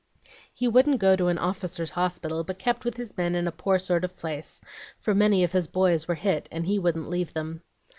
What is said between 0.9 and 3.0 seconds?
go to an officer's hospital, but kept with